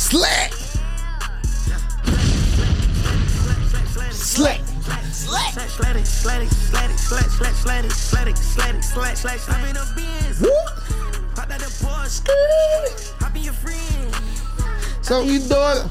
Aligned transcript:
Slack. 0.00 0.52
Slack. 4.12 4.60
So 15.02 15.22
you 15.22 15.38
doing? 15.40 15.90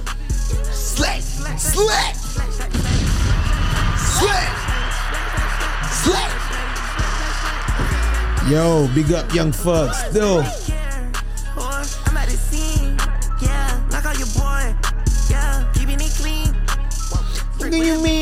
Slack. 0.72 1.22
Slack. 1.22 1.60
Slack. 1.60 2.16
Slack. 5.92 6.32
Yo, 8.50 8.88
big 8.96 9.14
up 9.14 9.32
Young 9.36 9.52
Fuck. 9.52 9.94
Still. 9.94 10.69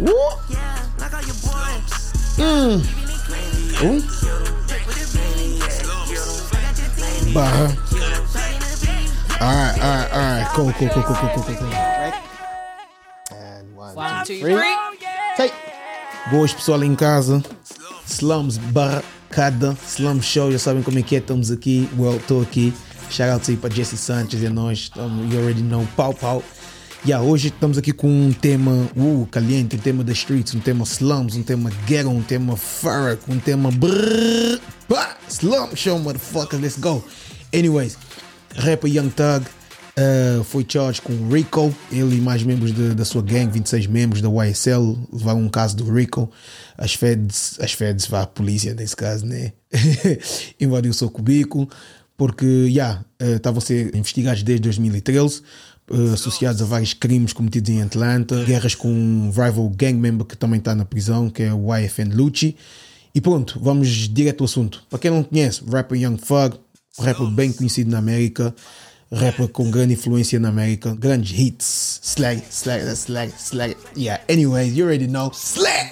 Whoop. 0.00 0.40
Yeah, 0.48 0.80
knock 0.98 1.12
out 1.12 1.26
your 1.26 1.36
boy. 1.44 1.76
Mm. 2.40 2.80
Keeping 2.80 3.10
it 3.10 3.20
clean. 3.28 3.84
Ooh. 3.84 4.00
With 4.86 4.96
the 4.96 5.04
beanie. 5.12 5.60
I 5.60 5.68
got 6.62 6.78
your 6.80 6.88
team. 6.96 7.34
Bah. 7.34 7.68
Shawty 7.90 8.54
in 8.54 8.60
the 8.60 8.66
beanie. 8.80 9.42
Alright, 9.42 9.76
alright, 9.78 10.10
alright. 10.58 10.76
Cool, 10.76 10.88
cool, 10.88 10.88
cool, 10.88 11.02
cool, 11.02 11.16
cool, 11.16 11.30
cool, 11.30 11.44
cool, 11.44 11.56
cool. 11.56 11.72
And 13.32 13.76
one, 13.76 13.94
One, 13.94 14.24
two, 14.24 14.40
three. 14.40 14.54
three. 14.54 14.74
Sei. 15.36 15.52
Boas 16.30 16.52
pessoal 16.52 16.82
em 16.84 16.94
casa. 16.94 17.42
Slums 18.06 18.58
Barracada, 18.58 19.76
Slum 19.86 20.20
Show, 20.20 20.50
já 20.52 20.58
sabem 20.58 20.82
como 20.82 20.98
é 20.98 21.02
que 21.02 21.14
é, 21.14 21.18
estamos 21.18 21.50
aqui. 21.50 21.88
Well, 21.96 22.16
estou 22.16 22.42
aqui. 22.42 22.74
Shout 23.10 23.30
out 23.30 23.50
aí 23.50 23.56
para 23.56 23.74
Jesse 23.74 23.96
Sanchez 23.96 24.42
e 24.42 24.46
a 24.46 24.50
nós. 24.50 24.90
Um, 24.96 25.28
you 25.30 25.38
already 25.40 25.62
know, 25.62 25.86
pau 25.96 26.12
pau. 26.12 26.42
Yeah, 27.04 27.24
hoje 27.24 27.48
estamos 27.48 27.78
aqui 27.78 27.92
com 27.92 28.08
um 28.08 28.30
tema 28.30 28.72
uh, 28.94 29.26
caliente, 29.30 29.74
um 29.76 29.78
tema 29.78 30.04
das 30.04 30.18
streets, 30.18 30.54
um 30.54 30.60
tema 30.60 30.84
slums, 30.84 31.34
um 31.34 31.42
tema 31.42 31.70
ghetto, 31.86 32.10
um 32.10 32.22
tema 32.22 32.56
Farrak, 32.58 33.22
um 33.26 33.38
tema 33.38 33.70
brrr, 33.70 34.60
pá, 34.86 35.16
Slum 35.26 35.74
Show, 35.74 35.98
motherfuckers, 35.98 36.60
let's 36.60 36.78
go. 36.78 37.02
Anyways, 37.54 37.96
rapper 38.54 38.86
Young 38.90 39.08
Thug 39.08 39.46
uh, 40.00 40.44
foi 40.44 40.64
charged 40.66 41.02
com 41.02 41.28
Rico, 41.28 41.74
ele 41.92 42.16
e 42.16 42.20
mais 42.20 42.42
membros 42.42 42.72
de- 42.72 42.94
da 42.94 43.04
sua 43.04 43.22
gang, 43.22 43.50
26 43.50 43.86
membros 43.86 44.22
da 44.22 44.28
YSL, 44.28 44.98
levaram 45.12 45.40
um 45.40 45.48
caso 45.48 45.76
do 45.76 45.92
Rico. 45.92 46.30
As 46.76 46.94
feds, 46.94 47.58
as 47.60 47.72
feds, 47.72 48.06
vá, 48.06 48.22
a 48.22 48.26
polícia 48.26 48.74
nesse 48.74 48.96
caso, 48.96 49.26
né? 49.26 49.52
Invadiu 50.60 50.90
o 50.90 50.94
seu 50.94 51.10
cubículo, 51.10 51.68
porque, 52.16 52.64
já, 52.66 52.68
yeah, 52.68 53.04
estavam 53.36 53.58
a 53.58 53.60
ser 53.60 53.94
investigados 53.94 54.42
desde 54.42 54.62
2013, 54.62 55.42
uh, 55.90 56.14
associados 56.14 56.62
a 56.62 56.64
vários 56.64 56.94
crimes 56.94 57.32
cometidos 57.32 57.70
em 57.70 57.82
Atlanta, 57.82 58.42
guerras 58.44 58.74
com 58.74 58.88
um 58.88 59.30
rival 59.30 59.68
gang 59.70 59.98
member 59.98 60.26
que 60.26 60.36
também 60.36 60.58
está 60.58 60.74
na 60.74 60.84
prisão, 60.84 61.28
que 61.28 61.42
é 61.42 61.52
o 61.52 61.74
YFN 61.74 62.14
Lucci. 62.14 62.56
E 63.14 63.20
pronto, 63.20 63.58
vamos 63.60 63.88
direto 63.88 64.42
ao 64.42 64.46
assunto. 64.46 64.84
Para 64.88 64.98
quem 64.98 65.10
não 65.10 65.24
conhece, 65.24 65.62
rapper 65.68 66.00
Young 66.00 66.16
Thug, 66.16 66.56
rapper 66.98 67.26
bem 67.26 67.52
conhecido 67.52 67.90
na 67.90 67.98
América, 67.98 68.54
rapper 69.12 69.48
com 69.48 69.70
grande 69.70 69.94
influência 69.94 70.38
na 70.38 70.48
América, 70.48 70.94
grandes 70.94 71.36
hits, 71.38 72.00
slag, 72.02 72.42
slag, 72.50 72.84
slag, 72.94 73.32
slag, 73.36 73.76
yeah, 73.96 74.22
anyways, 74.30 74.76
you 74.76 74.84
already 74.84 75.08
know, 75.08 75.32
slag, 75.34 75.90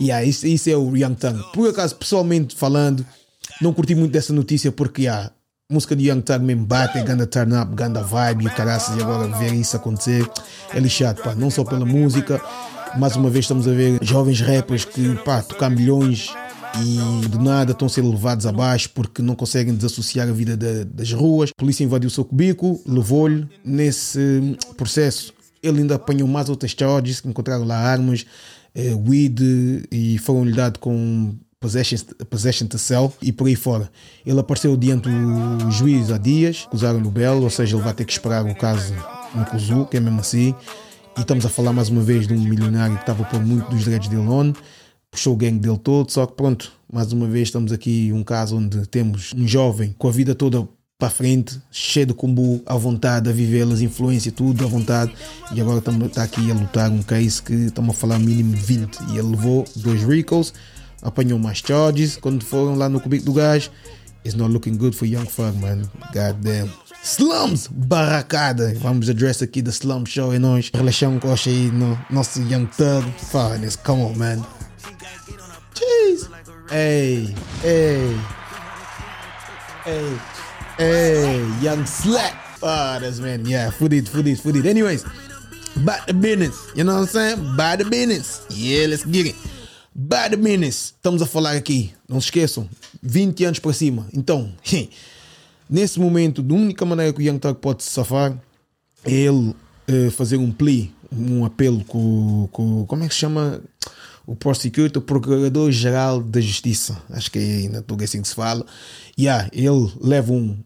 yeah, 0.00 0.24
isso, 0.24 0.46
isso 0.46 0.68
é 0.68 0.76
o 0.76 0.96
Young 0.96 1.14
Thug. 1.14 1.40
Por 1.52 1.68
acaso, 1.68 1.94
pessoalmente 1.94 2.56
falando, 2.56 3.06
não 3.60 3.72
curti 3.72 3.94
muito 3.94 4.12
dessa 4.12 4.32
notícia 4.32 4.72
porque, 4.72 5.02
yeah, 5.02 5.30
a 5.70 5.74
música 5.74 5.94
de 5.94 6.08
Young 6.08 6.22
Thug 6.22 6.44
mesmo 6.44 6.66
bate, 6.66 7.00
ganda 7.02 7.26
turn 7.26 7.54
up, 7.54 7.74
ganda 7.74 8.02
vibe 8.02 8.46
e 8.46 8.50
caraças, 8.50 8.96
e 8.96 9.00
agora 9.00 9.28
ver 9.38 9.54
isso 9.54 9.76
acontecer 9.76 10.28
é 10.74 10.80
lixado, 10.80 11.22
pá, 11.22 11.34
não 11.34 11.50
só 11.50 11.64
pela 11.64 11.84
música, 11.84 12.42
mais 12.98 13.14
uma 13.14 13.30
vez 13.30 13.44
estamos 13.44 13.68
a 13.68 13.72
ver 13.72 13.98
jovens 14.02 14.40
rappers 14.40 14.84
que, 14.84 15.14
pá, 15.24 15.42
tocam 15.42 15.70
milhões 15.70 16.30
e 16.82 17.28
do 17.28 17.38
nada 17.38 17.72
estão 17.72 17.86
a 17.86 17.88
ser 17.88 18.02
levados 18.02 18.46
abaixo 18.46 18.90
porque 18.94 19.22
não 19.22 19.34
conseguem 19.34 19.74
desassociar 19.74 20.28
a 20.28 20.32
vida 20.32 20.56
da- 20.56 20.84
das 20.84 21.12
ruas. 21.12 21.50
A 21.50 21.60
polícia 21.60 21.84
invadiu 21.84 22.08
o 22.08 22.10
seu 22.10 22.24
cubículo, 22.24 22.80
levou-lhe. 22.86 23.46
Nesse 23.64 24.18
hum, 24.18 24.56
processo, 24.76 25.32
ele 25.62 25.80
ainda 25.80 25.94
apanhou 25.96 26.28
mais 26.28 26.48
outras 26.48 26.72
charges, 26.78 27.20
que 27.20 27.28
encontraram 27.28 27.64
lá 27.64 27.76
armas, 27.76 28.24
eh, 28.74 28.94
weed 28.94 29.40
e 29.90 30.18
foram-lhe 30.18 30.52
dados 30.52 30.80
com 30.80 31.34
possession, 31.58 31.98
possession 32.28 32.66
to 32.66 32.78
sell 32.78 33.12
e 33.22 33.32
por 33.32 33.46
aí 33.48 33.56
fora. 33.56 33.90
Ele 34.24 34.38
apareceu 34.38 34.76
diante 34.76 35.08
do 35.08 35.70
juiz 35.70 36.10
há 36.10 36.18
dias, 36.18 36.64
acusaram-lhe 36.66 37.06
o 37.06 37.10
belo, 37.10 37.42
ou 37.42 37.50
seja, 37.50 37.76
ele 37.76 37.82
vai 37.82 37.94
ter 37.94 38.04
que 38.04 38.12
esperar 38.12 38.44
o 38.44 38.54
caso 38.54 38.94
no 39.34 39.44
COSU, 39.46 39.86
que 39.86 39.96
é 39.96 40.00
mesmo 40.00 40.20
assim. 40.20 40.54
E 41.16 41.20
estamos 41.22 41.46
a 41.46 41.48
falar 41.48 41.72
mais 41.72 41.88
uma 41.88 42.02
vez 42.02 42.28
de 42.28 42.34
um 42.34 42.38
milionário 42.38 42.94
que 42.96 43.02
estava 43.02 43.24
por 43.24 43.42
muito 43.42 43.70
dos 43.70 43.82
direitos 43.82 44.08
dele 44.08 44.20
on 44.28 44.52
puxou 45.10 45.34
o 45.34 45.36
gangue 45.36 45.58
dele 45.58 45.78
todo, 45.78 46.10
só 46.10 46.26
que 46.26 46.34
pronto, 46.34 46.72
mais 46.92 47.12
uma 47.12 47.26
vez 47.26 47.48
estamos 47.48 47.72
aqui 47.72 48.10
um 48.12 48.22
caso 48.22 48.56
onde 48.56 48.86
temos 48.86 49.32
um 49.34 49.46
jovem 49.46 49.94
com 49.98 50.08
a 50.08 50.10
vida 50.10 50.34
toda 50.34 50.68
para 50.98 51.10
frente, 51.10 51.60
cheio 51.70 52.06
de 52.06 52.14
combo 52.14 52.62
à 52.64 52.74
vontade, 52.74 53.28
a 53.28 53.32
viver 53.32 53.70
as 53.70 53.80
influências, 53.80 54.34
tudo 54.34 54.64
à 54.64 54.66
vontade, 54.66 55.12
e 55.52 55.60
agora 55.60 55.82
está 56.06 56.22
aqui 56.22 56.50
a 56.50 56.54
lutar 56.54 56.90
um 56.90 57.02
case 57.02 57.42
que 57.42 57.52
estamos 57.52 57.94
a 57.94 57.98
falar 57.98 58.18
mínimo 58.18 58.54
de 58.54 58.62
20, 58.62 58.98
e 59.10 59.18
ele 59.18 59.28
levou 59.28 59.64
dois 59.76 60.02
Ricos, 60.02 60.54
apanhou 61.02 61.38
mais 61.38 61.58
charges, 61.58 62.16
quando 62.16 62.44
foram 62.44 62.74
lá 62.76 62.88
no 62.88 63.00
cubículo 63.00 63.32
do 63.32 63.38
gás, 63.38 63.70
it's 64.24 64.34
not 64.34 64.50
looking 64.50 64.76
good 64.76 64.96
for 64.96 65.06
Young 65.06 65.26
Thug, 65.26 65.58
man, 65.58 65.82
god 66.14 66.40
damn. 66.40 66.70
Slums, 67.06 67.68
barracada. 67.70 68.74
Vamos 68.80 69.08
address 69.08 69.40
aqui 69.40 69.62
da 69.62 69.70
Slum 69.70 70.04
Show 70.04 70.34
e 70.34 70.40
nós. 70.40 70.72
Relação 70.74 71.20
com 71.20 71.28
aí 71.28 71.70
no 71.70 71.96
nosso 72.10 72.40
Young 72.40 72.66
Thug. 72.66 73.06
Finest, 73.30 73.78
come 73.84 74.02
on, 74.02 74.14
man. 74.14 74.55
Jeez. 75.76 76.28
Hey, 76.70 77.34
hey. 77.60 78.16
Hey, 79.84 80.18
hey, 80.78 81.46
young 81.60 81.84
slack. 81.84 82.32
Ah, 82.62 82.98
that's 82.98 83.20
man. 83.20 83.44
Yeah, 83.44 83.70
food 83.70 83.92
it, 83.92 84.08
food 84.08 84.26
it, 84.26 84.40
food 84.40 84.56
it. 84.56 84.64
Anyways, 84.64 85.04
back 85.84 86.06
to 86.06 86.14
business. 86.14 86.56
You 86.74 86.84
know 86.84 86.94
what 86.94 87.00
I'm 87.02 87.06
saying? 87.08 87.56
Back 87.56 87.80
to 87.80 87.84
business. 87.84 88.46
Yeah, 88.48 88.86
let's 88.88 89.04
get 89.04 89.26
it. 89.26 89.36
Back 89.94 90.30
to 90.30 90.38
business. 90.38 90.94
Estamos 90.96 91.20
a 91.20 91.26
falar 91.26 91.56
aqui. 91.56 91.92
Não 92.08 92.20
se 92.22 92.28
esqueçam. 92.28 92.68
20 93.02 93.44
anos 93.44 93.58
para 93.58 93.72
cima. 93.74 94.06
Então, 94.14 94.50
nesse 95.68 96.00
momento, 96.00 96.40
a 96.40 96.54
única 96.54 96.86
maneira 96.86 97.12
que 97.12 97.20
o 97.20 97.22
Young 97.22 97.38
Thug 97.38 97.60
pode 97.60 97.82
se 97.82 97.90
safar 97.90 98.34
é 99.04 99.12
ele 99.12 99.54
eh, 99.86 100.08
fazer 100.08 100.38
um 100.38 100.50
plea, 100.50 100.88
um 101.12 101.44
apelo 101.44 101.84
com, 101.84 102.48
com. 102.50 102.86
Como 102.86 103.04
é 103.04 103.08
que 103.08 103.14
se 103.14 103.20
chama? 103.20 103.60
O 104.26 104.34
prosecutor, 104.34 105.00
o 105.00 105.06
procurador-geral 105.06 106.20
da 106.20 106.40
justiça. 106.40 107.00
Acho 107.10 107.30
que 107.30 107.38
é 107.38 107.68
na 107.68 107.80
tuga 107.80 108.04
assim 108.04 108.20
que 108.20 108.28
se 108.28 108.34
fala. 108.34 108.66
Yeah, 109.16 109.48
ele 109.52 109.92
leva 110.00 110.32
um. 110.32 110.58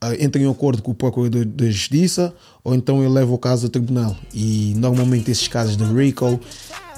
ah, 0.00 0.14
entra 0.14 0.40
em 0.40 0.48
acordo 0.48 0.82
com 0.82 0.92
o 0.92 0.94
procurador 0.94 1.44
da 1.44 1.66
justiça 1.66 2.32
ou 2.62 2.74
então 2.74 3.02
ele 3.02 3.12
leva 3.12 3.32
o 3.32 3.38
caso 3.38 3.66
ao 3.66 3.70
tribunal. 3.70 4.16
E 4.32 4.72
normalmente 4.76 5.30
esses 5.30 5.48
casos 5.48 5.76
de 5.76 5.82
RICO, 5.84 6.38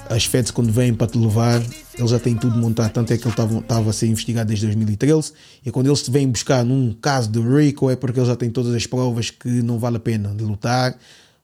as 0.09 0.25
feds 0.25 0.51
quando 0.51 0.71
vêm 0.71 0.93
para 0.93 1.07
te 1.07 1.17
levar, 1.17 1.59
eles 1.97 2.11
já 2.11 2.19
têm 2.19 2.35
tudo 2.35 2.55
montado. 2.57 2.91
Tanto 2.91 3.13
é 3.13 3.17
que 3.17 3.27
ele 3.27 3.33
estava 3.59 3.89
a 3.89 3.93
ser 3.93 4.07
investigado 4.07 4.47
desde 4.47 4.67
2013. 4.67 5.33
E 5.65 5.71
quando 5.71 5.87
eles 5.87 6.03
te 6.03 6.11
vêm 6.11 6.29
buscar 6.29 6.63
num 6.63 6.93
caso 6.93 7.29
de 7.29 7.39
RICO 7.39 7.89
é 7.89 7.95
porque 7.95 8.19
eles 8.19 8.27
já 8.27 8.35
têm 8.35 8.51
todas 8.51 8.75
as 8.75 8.85
provas 8.85 9.31
que 9.31 9.49
não 9.49 9.79
vale 9.79 9.97
a 9.97 9.99
pena 9.99 10.35
de 10.35 10.43
lutar. 10.43 10.95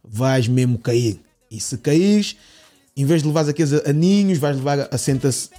Vais 0.04 0.48
mesmo 0.48 0.78
cair. 0.78 1.20
E 1.50 1.60
se 1.60 1.78
caís, 1.78 2.36
em 2.98 3.06
vez 3.06 3.22
de 3.22 3.28
levares 3.28 3.48
aqueles 3.48 3.74
aninhos, 3.88 4.40
vais 4.40 4.58
levar 4.58 4.90
a 4.92 4.98
sentença, 4.98 5.50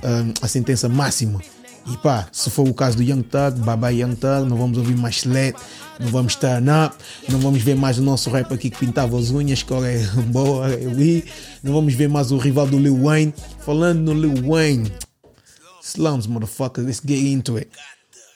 a 0.43 0.49
sentença 0.49 0.88
máxima. 0.88 1.40
E 1.87 1.96
pá, 1.99 2.29
se 2.32 2.50
for 2.50 2.69
o 2.69 2.75
caso 2.75 2.96
do 2.96 3.02
Young 3.02 3.23
Thug, 3.23 3.61
bye 3.61 3.94
Young 3.94 4.17
Thug, 4.17 4.49
não 4.49 4.56
vamos 4.58 4.76
ouvir 4.76 4.96
mais 4.96 5.19
Sled, 5.19 5.56
não 6.00 6.08
vamos 6.08 6.35
turn 6.35 6.67
up, 6.69 6.96
não 7.29 7.38
vamos 7.38 7.62
ver 7.62 7.76
mais 7.76 7.96
o 7.96 8.02
nosso 8.02 8.29
rap 8.29 8.52
aqui 8.52 8.69
que 8.69 8.79
pintava 8.79 9.17
as 9.17 9.31
unhas, 9.31 9.62
que 9.62 9.73
é 9.73 10.05
boa, 10.29 10.69
é 10.69 10.87
we, 10.87 11.25
não 11.62 11.73
vamos 11.73 11.94
ver 11.94 12.08
mais 12.08 12.32
o 12.32 12.37
rival 12.37 12.67
do 12.67 12.76
Lil 12.76 13.05
Wayne. 13.05 13.32
Falando 13.61 14.00
no 14.00 14.20
Lil 14.20 14.46
Wayne, 14.46 14.93
slums, 15.81 16.26
motherfucker, 16.26 16.84
let's 16.84 17.00
get 17.06 17.19
into 17.19 17.56
it. 17.56 17.70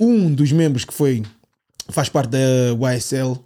Um 0.00 0.32
dos 0.32 0.52
membros 0.52 0.84
que 0.84 0.94
foi, 0.94 1.22
faz 1.90 2.08
parte 2.08 2.30
da 2.30 2.94
YSL, 2.94 3.36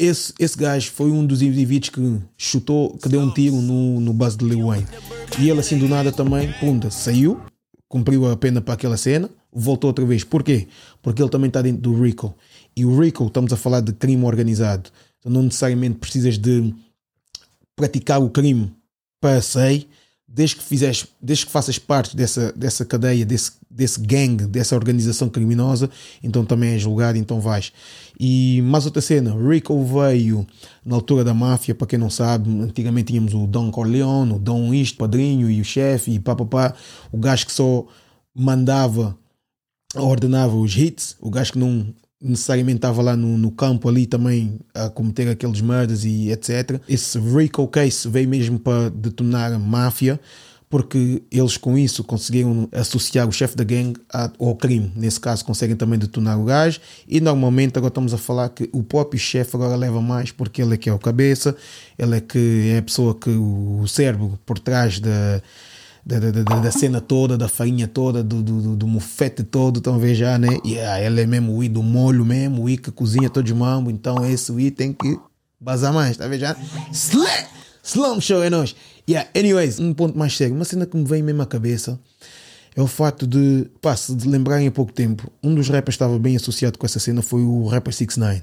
esse, 0.00 0.32
esse 0.38 0.56
gajo 0.56 0.90
foi 0.92 1.10
um 1.10 1.26
dos 1.26 1.42
indivíduos 1.42 1.90
que 1.90 2.22
chutou, 2.38 2.96
que 2.96 3.06
deu 3.06 3.20
um 3.20 3.30
tiro 3.30 3.56
no, 3.56 4.00
no 4.00 4.14
buzz 4.14 4.34
de 4.34 4.46
Lil 4.46 4.68
Wayne. 4.68 4.86
E 5.38 5.50
ele 5.50 5.60
assim 5.60 5.78
do 5.78 5.86
nada 5.86 6.10
também, 6.10 6.50
punda, 6.58 6.90
saiu, 6.90 7.38
cumpriu 7.86 8.26
a 8.26 8.34
pena 8.34 8.62
para 8.62 8.74
aquela 8.74 8.96
cena, 8.96 9.28
voltou 9.52 9.88
outra 9.88 10.04
vez. 10.06 10.24
Porquê? 10.24 10.68
Porque 11.02 11.20
ele 11.20 11.28
também 11.28 11.48
está 11.48 11.60
dentro 11.60 11.82
do 11.82 12.02
RICO. 12.02 12.34
E 12.74 12.86
o 12.86 12.98
RICO, 12.98 13.26
estamos 13.26 13.52
a 13.52 13.58
falar 13.58 13.80
de 13.80 13.92
crime 13.92 14.24
organizado. 14.24 14.88
Então 15.18 15.30
não 15.30 15.42
necessariamente 15.42 15.98
precisas 15.98 16.38
de 16.38 16.74
praticar 17.76 18.22
o 18.22 18.30
crime 18.30 18.72
para 19.20 19.42
sair, 19.42 19.86
desde 20.32 20.56
que, 20.56 20.62
fizeres, 20.62 21.06
desde 21.20 21.44
que 21.44 21.50
faças 21.50 21.76
parte 21.76 22.16
dessa, 22.16 22.52
dessa 22.52 22.84
cadeia, 22.84 23.26
desse, 23.26 23.50
desse 23.68 24.00
gang, 24.00 24.46
dessa 24.46 24.76
organização 24.76 25.28
criminosa, 25.28 25.90
então 26.22 26.44
também 26.44 26.74
é 26.74 26.78
julgado, 26.78 27.18
então 27.18 27.40
vais. 27.40 27.72
E 28.18 28.62
mais 28.62 28.86
outra 28.86 29.02
cena, 29.02 29.34
Rico 29.34 29.84
veio 29.84 30.46
na 30.84 30.94
altura 30.94 31.24
da 31.24 31.34
máfia, 31.34 31.74
para 31.74 31.86
quem 31.88 31.98
não 31.98 32.08
sabe, 32.08 32.48
antigamente 32.60 33.08
tínhamos 33.08 33.34
o 33.34 33.44
Don 33.46 33.72
Corleone, 33.72 34.34
o 34.34 34.38
Don 34.38 34.72
isto, 34.72 34.98
padrinho 34.98 35.50
e 35.50 35.60
o 35.60 35.64
chefe 35.64 36.12
e 36.12 36.20
papapá, 36.20 36.74
o 37.10 37.18
gajo 37.18 37.46
que 37.46 37.52
só 37.52 37.84
mandava, 38.32 39.18
ordenava 39.96 40.54
os 40.54 40.76
hits, 40.76 41.16
o 41.20 41.28
gajo 41.28 41.52
que 41.52 41.58
não 41.58 41.92
necessariamente 42.20 42.76
estava 42.76 43.00
lá 43.00 43.16
no, 43.16 43.38
no, 43.38 43.50
campo 43.50 43.88
ali 43.88 44.06
também 44.06 44.58
a 44.74 44.90
cometer 44.90 45.28
aqueles 45.28 45.60
murders 45.60 46.04
e 46.04 46.30
etc. 46.30 46.80
Esse 46.88 47.18
Rico 47.18 47.66
Case 47.68 48.08
veio 48.08 48.28
mesmo 48.28 48.58
para 48.58 48.90
detonar 48.90 49.52
a 49.52 49.58
máfia, 49.58 50.20
porque 50.68 51.22
eles 51.32 51.56
com 51.56 51.76
isso 51.76 52.04
conseguiram 52.04 52.68
associar 52.72 53.26
o 53.26 53.32
chefe 53.32 53.56
da 53.56 53.64
gangue 53.64 53.98
ao 54.38 54.54
crime. 54.54 54.92
Nesse 54.94 55.18
caso, 55.18 55.44
conseguem 55.44 55.74
também 55.74 55.98
detonar 55.98 56.38
o 56.38 56.44
gajo. 56.44 56.80
E 57.08 57.20
normalmente 57.20 57.76
agora 57.76 57.90
estamos 57.90 58.14
a 58.14 58.18
falar 58.18 58.50
que 58.50 58.68
o 58.72 58.82
próprio 58.82 59.18
chefe 59.18 59.56
agora 59.56 59.74
leva 59.74 60.00
mais, 60.00 60.30
porque 60.30 60.62
ele 60.62 60.74
é 60.74 60.76
que 60.76 60.88
é 60.88 60.92
o 60.92 60.98
cabeça, 60.98 61.56
ele 61.98 62.18
é 62.18 62.20
que 62.20 62.70
é 62.74 62.78
a 62.78 62.82
pessoa 62.82 63.14
que 63.14 63.30
o 63.30 63.84
cérebro 63.88 64.38
por 64.46 64.58
trás 64.58 65.00
da 65.00 65.42
da, 66.04 66.18
da, 66.18 66.30
da, 66.30 66.70
cena 66.70 67.00
toda, 67.00 67.36
da 67.36 67.48
farinha 67.48 67.86
toda, 67.86 68.22
do, 68.22 68.42
do, 68.42 68.76
do 68.76 68.86
mufete 68.86 69.42
todo, 69.42 69.78
estão 69.78 69.94
a 69.94 69.98
ver 69.98 70.14
já, 70.14 70.38
né? 70.38 70.48
Yeah, 70.64 70.98
ela 70.98 71.20
é 71.20 71.26
mesmo 71.26 71.56
o 71.56 71.62
I 71.62 71.68
do 71.68 71.82
molho 71.82 72.24
mesmo, 72.24 72.64
o 72.64 72.70
I 72.70 72.76
que 72.76 72.90
cozinha 72.90 73.28
todos 73.28 73.50
os 73.50 73.56
mambo, 73.56 73.90
então 73.90 74.24
esse 74.24 74.52
I 74.52 74.70
tem 74.70 74.92
que 74.92 75.18
bazar 75.60 75.92
mais, 75.92 76.12
está 76.12 76.24
a 76.24 76.28
ver 76.28 76.38
já? 76.38 76.56
Slay! 76.92 77.46
Slum 77.82 78.20
Show 78.20 78.42
é 78.42 78.50
nós. 78.50 78.74
Yeah, 79.08 79.28
anyways, 79.36 79.80
um 79.80 79.92
ponto 79.92 80.16
mais 80.18 80.36
sério, 80.36 80.54
uma 80.54 80.64
cena 80.64 80.86
que 80.86 80.96
me 80.96 81.04
vem 81.04 81.22
mesmo 81.22 81.42
à 81.42 81.46
cabeça 81.46 81.98
é 82.76 82.80
o 82.80 82.86
fato 82.86 83.26
de, 83.26 83.66
pá, 83.80 83.96
se 83.96 84.14
de 84.14 84.28
lembrarem 84.28 84.68
há 84.68 84.70
pouco 84.70 84.92
tempo, 84.92 85.30
um 85.42 85.54
dos 85.54 85.68
rappers 85.68 85.96
que 85.96 86.02
estava 86.02 86.18
bem 86.18 86.36
associado 86.36 86.78
com 86.78 86.86
essa 86.86 86.98
cena 87.00 87.20
foi 87.20 87.42
o 87.42 87.66
rapper 87.66 87.92
6 87.92 88.16
9 88.16 88.42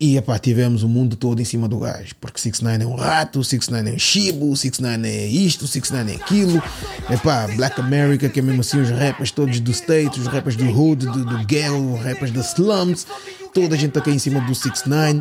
e 0.00 0.16
epá, 0.16 0.38
tivemos 0.38 0.82
o 0.82 0.88
mundo 0.88 1.14
todo 1.14 1.42
em 1.42 1.44
cima 1.44 1.68
do 1.68 1.80
gajo. 1.80 2.14
Porque 2.18 2.40
6 2.40 2.62
9 2.62 2.84
é 2.84 2.86
um 2.86 2.94
rato, 2.94 3.44
6 3.44 3.68
9 3.68 3.90
é 3.90 3.92
um 3.92 3.98
chibo, 3.98 4.56
6 4.56 4.78
9 4.78 5.06
é 5.06 5.26
isto, 5.26 5.66
6 5.66 5.90
9 5.90 6.12
é 6.12 6.14
aquilo. 6.14 6.62
Epá, 7.10 7.46
Black 7.48 7.78
America, 7.78 8.26
que 8.30 8.40
é 8.40 8.42
mesmo 8.42 8.62
assim 8.62 8.80
os 8.80 8.88
rappers 8.88 9.30
todos 9.30 9.60
do 9.60 9.70
State, 9.70 10.18
os 10.18 10.26
rappers 10.26 10.56
do 10.56 10.64
Hood, 10.64 11.04
do, 11.04 11.24
do 11.26 11.44
Ghetto, 11.44 11.94
os 11.94 12.00
rappers 12.00 12.30
da 12.30 12.40
Slums. 12.40 13.06
Toda 13.52 13.74
a 13.74 13.78
gente 13.78 13.90
está 13.90 14.00
aqui 14.00 14.10
em 14.10 14.18
cima 14.18 14.40
do 14.40 14.54
6 14.54 14.86
9 14.86 15.20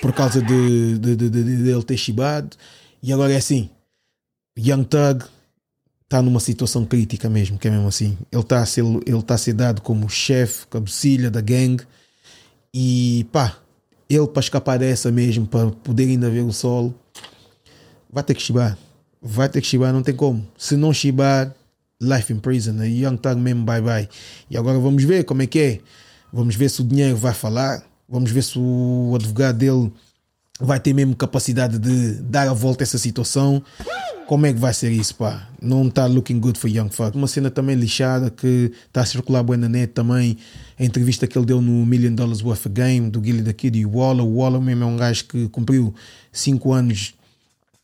por 0.00 0.12
causa 0.12 0.40
de, 0.40 0.98
de, 0.98 1.16
de, 1.16 1.28
de, 1.28 1.42
de 1.42 1.70
ele 1.70 1.82
ter 1.82 1.96
chibado. 1.96 2.56
E 3.02 3.12
agora 3.12 3.32
é 3.32 3.36
assim: 3.36 3.68
Young 4.56 4.84
Thug 4.84 5.24
está 6.04 6.22
numa 6.22 6.38
situação 6.38 6.84
crítica 6.84 7.28
mesmo, 7.28 7.58
que 7.58 7.66
é 7.66 7.70
mesmo 7.72 7.88
assim. 7.88 8.16
Ele 8.30 8.42
está 8.42 8.62
a 8.62 8.66
ele 9.04 9.22
tá 9.24 9.34
a 9.34 9.38
ser 9.38 9.54
dado 9.54 9.82
como 9.82 10.08
chefe, 10.08 10.68
cabecilha 10.68 11.32
da 11.32 11.40
gangue 11.40 11.84
e 12.74 13.26
pá, 13.32 13.56
ele 14.08 14.26
para 14.26 14.40
escapar 14.40 14.78
dessa 14.78 15.10
mesmo, 15.10 15.46
para 15.46 15.70
poder 15.70 16.04
ainda 16.04 16.28
ver 16.30 16.40
o 16.40 16.52
solo, 16.52 16.94
vai 18.12 18.22
ter 18.22 18.34
que 18.34 18.42
chibar. 18.42 18.76
Vai 19.22 19.48
ter 19.48 19.60
que 19.60 19.66
chibar, 19.66 19.92
não 19.92 20.02
tem 20.02 20.14
como. 20.14 20.46
Se 20.56 20.76
não 20.76 20.92
chibar, 20.92 21.54
life 22.00 22.32
in 22.32 22.38
prison. 22.38 22.80
A 22.80 22.86
Young 22.86 23.16
Thug 23.18 23.40
mesmo, 23.40 23.64
bye 23.64 23.80
bye. 23.80 24.08
E 24.48 24.56
agora 24.56 24.78
vamos 24.78 25.04
ver 25.04 25.24
como 25.24 25.42
é 25.42 25.46
que 25.46 25.58
é. 25.58 25.80
Vamos 26.32 26.56
ver 26.56 26.70
se 26.70 26.80
o 26.80 26.84
dinheiro 26.84 27.16
vai 27.16 27.34
falar. 27.34 27.84
Vamos 28.08 28.30
ver 28.30 28.42
se 28.42 28.58
o 28.58 29.12
advogado 29.14 29.58
dele 29.58 29.92
vai 30.58 30.80
ter 30.80 30.92
mesmo 30.92 31.14
capacidade 31.14 31.78
de 31.78 32.14
dar 32.22 32.48
a 32.48 32.52
volta 32.52 32.82
a 32.82 32.84
essa 32.84 32.98
situação. 32.98 33.62
Como 34.30 34.46
é 34.46 34.52
que 34.52 34.60
vai 34.60 34.72
ser 34.72 34.92
isso, 34.92 35.16
pá? 35.16 35.48
Não 35.60 35.88
está 35.88 36.06
looking 36.06 36.38
good 36.38 36.56
for 36.56 36.70
Young 36.70 36.90
Fuck. 36.90 37.16
Uma 37.16 37.26
cena 37.26 37.50
também 37.50 37.74
lixada 37.74 38.30
que 38.30 38.70
está 38.86 39.00
a 39.00 39.04
circular 39.04 39.42
boa 39.42 39.56
na 39.56 39.68
net 39.68 39.92
também. 39.92 40.36
A 40.78 40.84
entrevista 40.84 41.26
que 41.26 41.36
ele 41.36 41.46
deu 41.46 41.60
no 41.60 41.84
Million 41.84 42.14
Dollars 42.14 42.40
Worth 42.40 42.66
of 42.66 42.68
Game 42.68 43.10
do 43.10 43.20
Gilly 43.20 43.42
da 43.42 43.52
Kid 43.52 43.76
e 43.76 43.84
o 43.84 43.96
Waller. 43.96 44.24
O 44.24 44.36
Waller 44.36 44.60
mesmo 44.60 44.84
é 44.84 44.86
um 44.86 44.96
gajo 44.96 45.24
que 45.24 45.48
cumpriu 45.48 45.92
5 46.30 46.72
anos 46.72 47.14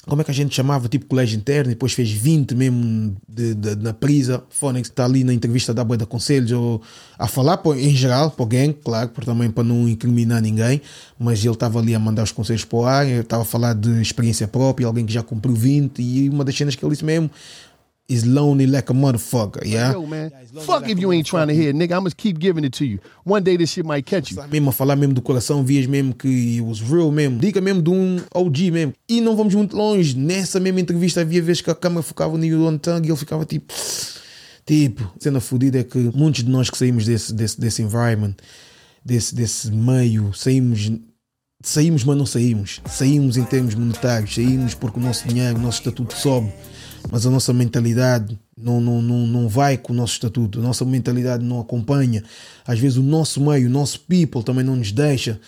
como 0.07 0.23
é 0.23 0.25
que 0.25 0.31
a 0.31 0.35
gente 0.35 0.55
chamava, 0.55 0.89
tipo 0.89 1.07
colégio 1.07 1.37
interno, 1.37 1.71
e 1.71 1.75
depois 1.75 1.93
fez 1.93 2.11
20 2.11 2.55
mesmo 2.55 3.17
de, 3.29 3.55
de, 3.55 3.75
na 3.77 3.93
prisa. 3.93 4.43
Phonics 4.51 4.89
está 4.89 5.05
ali 5.05 5.25
na 5.25 5.35
entrevista 5.35 5.75
da 5.75 5.83
Boa 5.83 5.97
de 5.97 6.07
Conselhos 6.07 6.53
ou 6.53 6.81
a 7.19 7.27
falar 7.27 7.61
em 7.77 7.95
geral 7.95 8.31
para 8.31 8.45
alguém, 8.45 8.73
claro, 8.73 9.09
por, 9.09 9.25
também 9.25 9.51
para 9.51 9.65
não 9.65 9.89
incriminar 9.89 10.41
ninguém, 10.41 10.81
mas 11.19 11.45
ele 11.45 11.53
estava 11.53 11.81
ali 11.81 11.93
a 11.93 11.99
mandar 11.99 12.23
os 12.23 12.31
conselhos 12.31 12.65
para 12.65 12.79
o 12.79 12.85
ar, 12.85 13.07
estava 13.07 13.43
a 13.43 13.47
falar 13.47 13.75
de 13.75 14.01
experiência 14.01 14.47
própria, 14.47 14.87
alguém 14.87 15.05
que 15.05 15.13
já 15.13 15.25
cumpriu 15.25 15.55
20, 15.55 16.01
e 16.01 16.29
uma 16.29 16.45
das 16.45 16.57
cenas 16.57 16.77
que 16.77 16.85
ele 16.85 16.93
disse 16.93 17.05
mesmo, 17.05 17.29
is 18.09 18.25
lonely 18.25 18.67
like 18.67 18.89
a 18.91 18.95
motherfucker, 18.95 19.65
yeah? 19.65 19.93
Yo, 19.93 20.07
man, 20.07 20.31
fuck 20.61 20.89
if 20.89 20.99
you 20.99 21.13
ain't 21.13 21.27
trying 21.27 21.49
to 21.49 21.55
hear, 21.55 21.73
nigga. 21.73 21.93
I'm 21.93 22.05
gonna 22.05 22.11
keep 22.11 22.39
giving 22.39 22.65
it 22.65 22.73
to 22.75 22.85
you. 22.85 22.99
One 23.25 23.43
day 23.43 23.57
this 23.57 23.73
shit 23.73 23.85
might 23.85 24.07
catch 24.07 24.31
you. 24.31 24.43
Mesmo 24.49 24.71
a 24.71 24.73
falar 24.73 24.97
mesmo 24.97 25.15
do 25.15 25.23
coração, 25.23 25.65
vias 25.65 25.87
mesmo 25.87 26.15
que 26.15 26.61
was 26.61 26.81
real 26.81 27.11
mesmo. 27.11 27.39
Dica 27.39 27.61
mesmo 27.61 27.83
de 27.83 27.91
um 27.91 28.21
OG 28.35 28.71
mesmo. 28.71 28.95
E 29.09 29.21
não 29.21 29.37
vamos 29.37 29.55
muito 29.55 29.77
longe. 29.77 30.17
Nessa 30.17 30.61
mesma 30.61 30.81
entrevista 30.81 31.21
havia 31.21 31.43
vezes 31.43 31.63
que 31.63 31.71
a 31.71 31.75
câmera 31.75 32.03
focava 32.03 32.37
no 32.39 32.45
Yuan 32.45 32.79
Tang 32.79 33.07
e 33.07 33.11
ele 33.11 33.19
ficava 33.19 33.45
tipo... 33.45 33.75
Tipo, 34.65 35.13
cena 35.21 35.39
fodida 35.39 35.79
é 35.79 35.85
que 35.85 35.97
muitos 36.13 36.43
de 36.43 36.51
nós 36.51 36.69
que 36.69 36.77
saímos 36.77 37.07
desse, 37.07 37.33
desse, 37.33 37.61
desse 37.61 37.83
environment, 37.83 38.35
desse, 39.05 39.33
desse 39.33 39.71
meio, 39.71 40.35
saímos 40.35 40.91
saímos, 41.63 42.05
mas 42.05 42.17
não 42.17 42.27
saímos. 42.27 42.81
Saímos 42.85 43.37
em 43.37 43.45
termos 43.45 43.75
monetários, 43.75 44.35
saímos 44.35 44.75
porque 44.75 44.99
o 44.99 45.03
nosso 45.03 45.27
dinheiro, 45.27 45.57
o 45.57 45.63
nosso 45.63 45.79
estatuto 45.79 46.15
sobe 46.15 46.53
mas 47.11 47.27
a 47.27 47.31
nossa 47.31 47.53
mentalidade 47.53 48.39
não, 48.57 48.81
não, 48.81 49.03
não, 49.03 49.27
não 49.27 49.49
vai 49.49 49.77
com 49.77 49.93
o 49.93 49.97
nosso 49.97 50.15
estatuto, 50.15 50.59
a 50.59 50.63
nossa 50.63 50.85
mentalidade 50.85 51.45
não 51.45 51.61
acompanha. 51.61 52.25
Às 52.67 52.79
vezes 52.79 52.97
o 52.97 53.03
nosso 53.03 53.41
meio, 53.41 53.69
o 53.69 53.71
nosso 53.71 54.01
people 54.01 54.43
também 54.43 54.65
não 54.65 54.77
nos 54.77 54.93
deixa. 54.93 55.41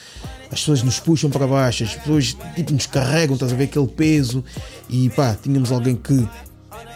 As 0.50 0.61
pessoas 0.61 0.83
nos 0.83 1.00
puxam 1.00 1.31
para 1.31 1.47
baixo, 1.47 1.85
as 1.85 1.95
pessoas 1.95 2.37
tipo, 2.55 2.73
nos 2.73 2.87
carregam, 2.87 3.35
estás 3.35 3.53
a 3.53 3.57
ver 3.57 3.65
aquele 3.65 3.87
peso. 3.87 4.45
E 4.88 5.09
pá, 5.11 5.37
tínhamos 5.41 5.73
alguém 5.73 5.97
que. 5.97 6.27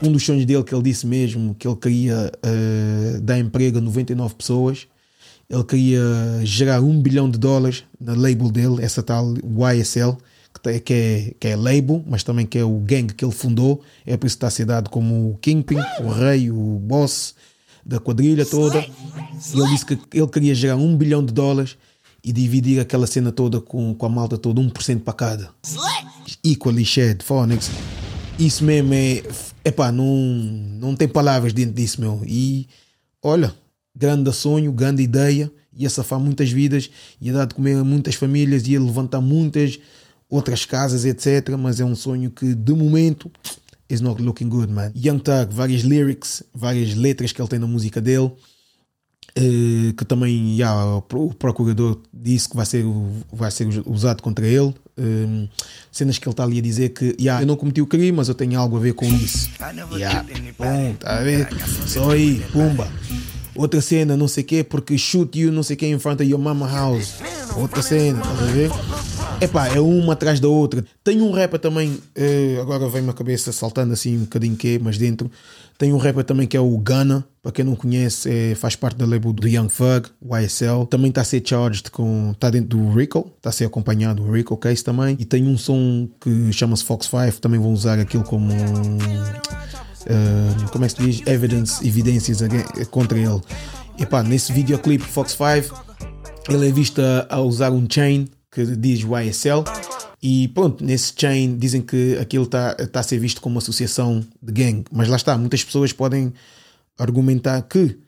Um 0.02 0.10
dos 0.10 0.24
sonhos 0.24 0.44
dele 0.44 0.64
que 0.64 0.74
ele 0.74 0.82
disse 0.82 1.06
mesmo 1.06 1.54
que 1.54 1.66
ele 1.66 1.76
queria 1.76 2.32
uh, 2.44 3.20
dar 3.20 3.38
emprego 3.38 3.78
a 3.78 3.80
99 3.80 4.34
pessoas. 4.34 4.86
Ele 5.48 5.64
queria 5.64 6.00
gerar 6.42 6.80
um 6.80 7.00
bilhão 7.00 7.30
de 7.30 7.38
dólares 7.38 7.84
na 8.00 8.14
label 8.14 8.50
dele, 8.50 8.82
essa 8.82 9.02
tal 9.02 9.34
YSL 9.34 10.16
que, 10.62 10.80
que, 10.80 10.92
é, 10.92 11.34
que 11.38 11.48
é 11.48 11.56
label, 11.56 12.04
mas 12.06 12.22
também 12.22 12.46
que 12.46 12.58
é 12.58 12.64
o 12.64 12.78
gang 12.78 13.12
que 13.12 13.24
ele 13.24 13.32
fundou. 13.32 13.82
É 14.06 14.16
por 14.16 14.26
isso 14.26 14.38
que 14.38 14.46
está 14.46 14.64
dado 14.64 14.90
como 14.90 15.30
o 15.30 15.38
Kingpin, 15.38 15.78
o 16.00 16.08
rei, 16.08 16.50
o 16.50 16.78
boss 16.78 17.34
da 17.84 17.98
quadrilha 17.98 18.46
toda. 18.46 18.78
E 18.78 19.58
ele 19.58 19.68
disse 19.68 19.86
que 19.86 19.98
ele 20.12 20.28
queria 20.28 20.54
gerar 20.54 20.76
um 20.76 20.96
bilhão 20.96 21.24
de 21.24 21.32
dólares 21.32 21.76
e 22.24 22.32
dividir 22.32 22.80
aquela 22.80 23.06
cena 23.06 23.32
toda 23.32 23.60
com, 23.60 23.94
com 23.94 24.06
a 24.06 24.08
malta 24.08 24.38
toda, 24.38 24.60
1% 24.60 25.00
para 25.00 25.12
cada. 25.12 25.50
Equally 26.44 26.84
shared, 26.84 27.24
Phonics. 27.24 27.70
Isso 28.38 28.64
mesmo 28.64 28.94
é. 28.94 29.22
Epá, 29.64 29.92
não, 29.92 30.06
não 30.06 30.96
tem 30.96 31.06
palavras 31.08 31.52
dentro 31.52 31.74
disso, 31.74 32.00
meu. 32.00 32.22
E 32.26 32.66
olha, 33.22 33.54
grande 33.94 34.32
sonho, 34.32 34.72
grande 34.72 35.02
ideia. 35.02 35.50
Ia 35.74 35.88
safar 35.88 36.20
muitas 36.20 36.50
vidas, 36.50 36.90
ia 37.20 37.32
dar 37.32 37.46
de 37.46 37.54
comer 37.54 37.78
a 37.78 37.84
muitas 37.84 38.14
famílias, 38.14 38.66
ia 38.66 38.78
levantar 38.78 39.22
muitas 39.22 39.78
outras 40.32 40.64
casas, 40.64 41.04
etc. 41.04 41.56
Mas 41.58 41.78
é 41.78 41.84
um 41.84 41.94
sonho 41.94 42.30
que, 42.30 42.54
de 42.54 42.72
momento, 42.72 43.30
is 43.88 44.00
not 44.00 44.20
looking 44.22 44.48
good, 44.48 44.72
man. 44.72 44.90
Young 44.96 45.18
Thug, 45.18 45.52
várias 45.52 45.82
lyrics, 45.82 46.42
várias 46.54 46.94
letras 46.94 47.32
que 47.32 47.40
ele 47.40 47.48
tem 47.48 47.58
na 47.58 47.66
música 47.66 48.00
dele. 48.00 48.32
eh, 49.34 49.92
que 49.96 50.04
também 50.04 50.56
já, 50.56 50.96
o 50.96 51.02
procurador 51.34 51.98
disse 52.12 52.48
que 52.48 52.56
vai 52.56 52.66
ser, 52.66 52.84
vai 53.32 53.50
ser 53.50 53.66
usado 53.86 54.22
contra 54.22 54.46
ele. 54.46 54.74
Um, 54.98 55.48
cenas 55.90 56.18
que 56.18 56.28
ele 56.28 56.32
está 56.34 56.44
ali 56.44 56.58
a 56.58 56.62
dizer 56.62 56.90
que 56.90 57.16
yeah, 57.18 57.42
eu 57.42 57.46
não 57.46 57.56
cometi 57.56 57.80
o 57.80 57.86
crime, 57.86 58.12
mas 58.12 58.28
eu 58.28 58.34
tenho 58.34 58.60
algo 58.60 58.76
a 58.76 58.80
ver 58.80 58.92
com 58.92 59.06
isso. 59.06 59.48
Yeah, 59.96 60.26
bom, 60.58 60.94
tá 60.98 61.18
a 61.18 61.22
ver? 61.22 61.48
Só 61.86 62.10
aí, 62.10 62.44
pumba. 62.52 62.90
Outra 63.54 63.80
cena, 63.80 64.16
não 64.16 64.28
sei 64.28 64.42
o 64.42 64.46
quê, 64.46 64.64
porque 64.64 64.96
shoot 64.96 65.38
you, 65.38 65.52
não 65.52 65.62
sei 65.62 65.76
o 65.76 65.78
quê, 65.78 65.86
in 65.88 65.98
front 65.98 66.20
of 66.20 66.28
your 66.28 66.40
mama 66.40 66.66
house. 66.66 67.14
Outra 67.56 67.82
cena, 67.82 68.20
estás 68.20 68.40
a 68.40 68.52
ver? 68.52 68.70
Epá, 69.42 69.68
é 69.68 69.80
uma 69.80 70.12
atrás 70.12 70.38
da 70.40 70.48
outra. 70.48 70.84
Tem 71.02 71.20
um 71.20 71.32
rapper 71.32 71.58
também, 71.58 71.98
eh, 72.14 72.58
agora 72.60 72.88
vem-me 72.88 73.10
a 73.10 73.12
cabeça 73.12 73.50
saltando 73.52 73.92
assim 73.92 74.16
um 74.16 74.20
bocadinho 74.20 74.56
que 74.56 74.78
mas 74.78 74.96
dentro. 74.96 75.30
Tem 75.76 75.92
um 75.92 75.96
rapper 75.96 76.22
também 76.22 76.46
que 76.46 76.56
é 76.56 76.60
o 76.60 76.78
Gunna, 76.78 77.26
para 77.42 77.50
quem 77.50 77.64
não 77.64 77.74
conhece, 77.74 78.30
é, 78.30 78.54
faz 78.54 78.76
parte 78.76 78.96
da 78.96 79.04
label 79.04 79.32
do 79.32 79.48
Young 79.48 79.66
Thug, 79.66 80.10
YSL. 80.22 80.86
Também 80.88 81.08
está 81.08 81.22
a 81.22 81.24
ser 81.24 81.42
charged 81.44 81.90
com. 81.90 82.30
está 82.30 82.50
dentro 82.50 82.78
do 82.78 82.92
Rico, 82.92 83.32
está 83.36 83.50
a 83.50 83.52
ser 83.52 83.64
acompanhado 83.64 84.22
do 84.22 84.30
Rico 84.30 84.56
Case 84.56 84.84
também. 84.84 85.16
E 85.18 85.24
tem 85.24 85.44
um 85.48 85.58
som 85.58 86.08
que 86.20 86.52
chama-se 86.52 86.84
Fox 86.84 87.06
5, 87.06 87.40
também 87.40 87.58
vão 87.58 87.72
usar 87.72 87.98
aquilo 87.98 88.22
como. 88.22 88.54
Como 90.70 90.84
é 90.84 90.88
que 90.88 90.94
se 90.94 91.02
diz? 91.02 91.26
Evidence, 91.26 91.86
evidências 91.86 92.40
contra 92.90 93.18
ele. 93.18 93.40
E 93.98 94.06
pá, 94.06 94.22
nesse 94.22 94.52
videoclipe 94.52 95.04
Fox 95.04 95.32
5, 95.32 95.84
ele 96.48 96.68
é 96.68 96.72
visto 96.72 97.00
a, 97.28 97.40
usar 97.40 97.70
um 97.70 97.86
chain 97.88 98.28
que 98.50 98.64
diz 98.76 99.00
YSL. 99.00 99.64
E 100.22 100.48
pronto, 100.48 100.84
nesse 100.84 101.12
chain 101.16 101.56
dizem 101.56 101.82
que 101.82 102.16
aquilo 102.18 102.44
está 102.44 102.74
tá 102.74 103.00
a 103.00 103.02
ser 103.02 103.18
visto 103.18 103.40
como 103.40 103.56
uma 103.56 103.60
associação 103.60 104.24
de 104.40 104.52
gang. 104.52 104.84
Mas 104.90 105.08
lá 105.08 105.16
está, 105.16 105.36
muitas 105.36 105.64
pessoas 105.64 105.92
podem 105.92 106.32
argumentar 106.98 107.60
que 107.62 107.98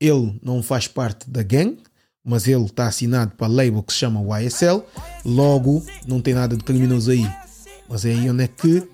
ele 0.00 0.38
não 0.42 0.62
faz 0.62 0.86
parte 0.86 1.30
da 1.30 1.42
gang, 1.42 1.78
mas 2.24 2.46
ele 2.46 2.64
está 2.64 2.86
assinado 2.86 3.32
para 3.36 3.46
a 3.46 3.50
label 3.50 3.82
que 3.82 3.92
se 3.92 4.00
chama 4.00 4.40
YSL, 4.40 4.82
logo 5.24 5.84
não 6.06 6.20
tem 6.20 6.34
nada 6.34 6.56
de 6.56 6.62
criminoso 6.62 7.10
aí. 7.10 7.26
Mas 7.88 8.04
é 8.04 8.10
aí 8.10 8.28
onde 8.28 8.44
é 8.44 8.48
que 8.48 8.86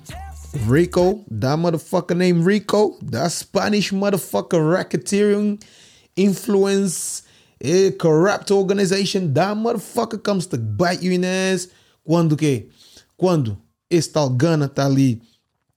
Rico, 0.55 1.25
that 1.31 1.59
motherfucker 1.59 2.17
named 2.17 2.45
Rico, 2.45 2.97
that 3.03 3.31
Spanish 3.33 3.93
motherfucker 3.93 4.59
racketeering 4.59 5.63
influence 6.17 7.23
a 7.61 7.93
corrupt 7.93 8.51
organization, 8.51 9.35
that 9.35 9.57
motherfucker 9.57 10.23
comes 10.23 10.47
to 10.47 10.59
bite 10.59 11.03
you 11.03 11.13
in 11.13 11.23
the 11.23 11.29
ass. 11.29 11.69
Quando 12.07 12.37
que? 12.37 12.71
Quando 13.17 13.59
esse 13.91 14.11
tal 14.11 14.31
Gana 14.31 14.67
está 14.67 14.87
ali, 14.87 15.21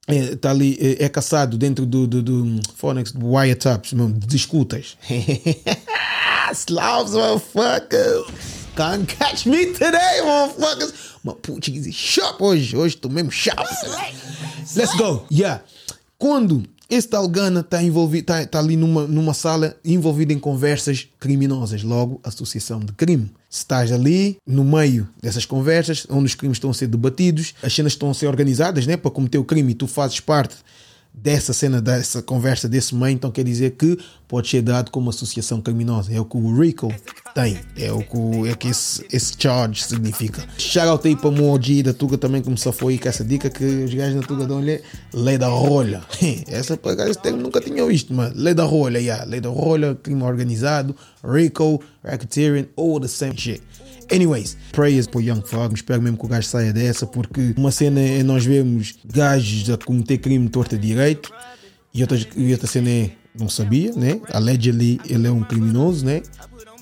é, 0.08 0.36
tá 0.36 0.52
ali 0.52 0.78
é, 0.80 1.06
é, 1.06 1.10
caçado 1.10 1.58
dentro 1.58 1.86
do, 1.86 2.08
do, 2.08 2.22
do 2.22 2.62
Phoenix 2.76 3.12
do 3.12 3.26
wiretaps, 3.26 3.94
discutas. 4.26 4.98
Slavs, 6.54 7.14
motherfucker. 7.14 8.26
Can't 8.76 9.06
catch 9.08 9.46
me 9.46 9.74
today, 9.74 10.22
motherfuckers. 10.24 10.94
Mas 11.24 11.36
putz, 11.42 11.94
shop 11.94 12.42
hoje. 12.42 12.76
Hoje 12.76 12.96
estou 12.96 13.12
mesmo 13.12 13.32
chato. 13.32 13.68
Let's 14.76 14.96
go. 14.96 15.26
Yeah. 15.32 15.64
Quando 16.18 16.64
esse 16.92 17.08
tal 17.08 17.28
Gana 17.28 17.62
está 17.62 17.82
está, 17.82 18.46
tá 18.46 18.60
ali 18.60 18.76
numa, 18.76 19.08
numa 19.08 19.34
sala 19.34 19.78
envolvido 19.84 20.34
em 20.34 20.40
conversas 20.40 21.08
criminosas, 21.20 21.84
logo 21.84 22.20
associação 22.22 22.82
de 22.82 22.92
crime. 22.92 23.32
Se 23.50 23.60
estás 23.60 23.92
ali 23.94 24.38
no 24.46 24.66
meio 24.66 25.08
dessas 25.22 25.46
conversas, 25.46 26.06
onde 26.10 26.26
os 26.26 26.36
crimes 26.36 26.58
estão 26.58 26.70
a 26.70 26.74
ser 26.74 26.88
debatidos, 26.88 27.54
as 27.64 27.74
cenas 27.74 27.94
estão 27.94 28.12
a 28.12 28.14
ser 28.14 28.28
organizadas 28.28 28.86
né, 28.86 28.98
para 28.98 29.10
cometer 29.10 29.38
o 29.38 29.44
crime 29.46 29.72
e 29.72 29.76
tu 29.76 29.88
fazes 29.88 30.20
parte 30.20 30.56
dessa 31.14 31.54
cena, 31.54 31.82
dessa 31.82 32.22
conversa, 32.22 32.68
desse 32.70 32.96
meio, 32.96 33.14
então 33.14 33.30
quer 33.30 33.44
dizer 33.44 33.72
que 33.72 33.98
pode 34.28 34.50
ser 34.50 34.62
dado 34.62 34.90
como 34.92 35.10
associação 35.10 35.62
criminosa. 35.62 36.14
É 36.14 36.20
o 36.20 36.26
que 36.26 36.38
o 36.38 36.60
RICO 36.60 36.94
tem, 37.36 37.60
é 37.78 37.92
o 37.92 38.00
que, 38.00 38.50
é 38.50 38.56
que 38.56 38.70
esse, 38.70 39.06
esse 39.12 39.34
charge 39.38 39.84
significa. 39.84 40.44
Shout 40.58 41.08
aí 41.08 41.16
para 41.16 41.30
o 41.30 41.32
Moji 41.32 41.84
da 41.84 41.94
Tuga 41.94 42.18
também 42.18 42.42
começou 42.42 42.72
foi 42.72 42.98
com 42.98 43.10
essa 43.10 43.24
dica 43.24 43.50
que 43.50 43.64
os 43.64 43.94
gajos 43.94 44.22
da 44.22 44.28
Tuga 44.28 44.48
dão-lhe 44.48 44.82
lei 45.14 45.38
da 45.38 45.48
rolha. 45.48 46.02
essa 46.48 46.80
esse 47.08 47.22
termo 47.22 47.42
nunca 47.42 47.60
tinha 47.60 47.86
visto, 47.86 48.14
mas 48.14 48.34
lei 48.34 48.54
da 48.54 48.64
rolha, 48.64 48.98
yeah. 48.98 49.26
lei 49.26 49.42
da 49.42 49.50
rolha, 49.50 49.96
crime 49.96 50.24
organizado, 50.24 50.96
RICO, 51.24 51.82
racketeering, 52.04 52.68
all 52.78 53.00
the 53.00 53.08
same 53.08 53.38
shit. 53.38 53.62
Anyways, 54.12 54.58
prayers 54.72 55.08
para 55.08 55.20
o 55.20 55.22
Young 55.22 55.42
Thug. 55.42 55.76
Espero 55.76 56.02
mesmo 56.02 56.18
que 56.18 56.26
o 56.26 56.28
gajo 56.28 56.48
saia 56.48 56.72
dessa, 56.72 57.06
porque 57.06 57.54
uma 57.58 57.72
cena 57.72 58.00
é 58.00 58.24
nós 58.24 58.46
vemos 58.46 58.96
gajos 59.06 59.70
a 59.70 59.78
cometer 59.78 60.18
crime 60.18 60.48
torta 60.50 60.78
direito 60.78 61.32
e 61.94 62.02
outra, 62.02 62.20
e 62.36 62.52
outra 62.52 62.68
cena 62.68 62.90
é 62.90 63.12
não 63.38 63.50
sabia, 63.50 63.94
né? 63.94 64.20
Allegedly 64.32 65.00
ele 65.10 65.28
é 65.28 65.32
um 65.32 65.44
criminoso, 65.44 66.06
né? 66.06 66.22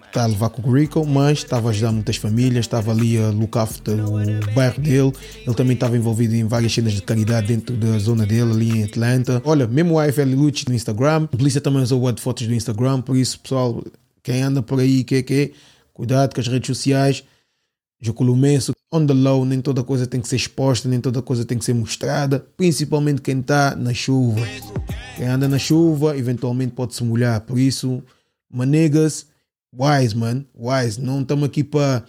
Está 0.07 0.23
a 0.23 0.25
levar 0.25 0.49
com 0.49 0.67
o 0.67 0.73
Rico, 0.73 1.05
mas 1.05 1.39
estava 1.39 1.69
a 1.69 1.71
ajudar 1.71 1.91
muitas 1.91 2.15
famílias, 2.15 2.65
estava 2.65 2.89
ali 2.89 3.15
a 3.19 3.29
look 3.29 3.55
after 3.55 3.93
o 4.03 4.53
bairro 4.55 4.81
dele. 4.81 5.13
Ele 5.45 5.55
também 5.55 5.75
estava 5.75 5.95
envolvido 5.95 6.33
em 6.33 6.45
várias 6.45 6.73
cenas 6.73 6.93
de 6.93 7.01
caridade 7.03 7.47
dentro 7.47 7.77
da 7.77 7.99
zona 7.99 8.25
dele, 8.25 8.51
ali 8.51 8.79
em 8.79 8.83
Atlanta. 8.85 9.39
Olha, 9.45 9.67
mesmo 9.67 9.93
o 9.93 9.99
AFL 9.99 10.33
Lute 10.33 10.67
no 10.67 10.73
Instagram, 10.73 11.25
a 11.25 11.27
polícia 11.27 11.61
também 11.61 11.83
usou 11.83 12.11
fotos 12.17 12.47
do 12.47 12.53
Instagram, 12.55 13.01
por 13.01 13.15
isso, 13.15 13.39
pessoal, 13.39 13.83
quem 14.23 14.41
anda 14.41 14.63
por 14.63 14.79
aí, 14.79 15.03
que 15.03 15.21
que 15.21 15.53
Cuidado 15.99 16.33
com 16.33 16.39
as 16.39 16.47
redes 16.47 16.65
sociais. 16.65 17.25
Júculo 17.99 18.33
imenso, 18.33 18.71
on 18.89 19.05
the 19.05 19.13
low, 19.13 19.43
nem 19.43 19.59
toda 19.59 19.83
coisa 19.83 20.07
tem 20.07 20.21
que 20.21 20.29
ser 20.29 20.37
exposta, 20.37 20.87
nem 20.87 21.01
toda 21.01 21.21
coisa 21.21 21.43
tem 21.43 21.57
que 21.57 21.65
ser 21.65 21.73
mostrada, 21.73 22.39
principalmente 22.55 23.21
quem 23.21 23.41
está 23.41 23.75
na 23.75 23.93
chuva. 23.93 24.39
Quem 25.17 25.27
anda 25.27 25.49
na 25.49 25.59
chuva, 25.59 26.17
eventualmente 26.17 26.71
pode 26.71 26.95
se 26.95 27.03
molhar. 27.03 27.41
Por 27.41 27.59
isso, 27.59 28.01
manegas, 28.49 29.25
wise, 29.77 30.15
man, 30.15 30.45
wise. 30.55 31.01
Não 31.01 31.19
estamos 31.19 31.43
aqui 31.43 31.65
para 31.65 32.05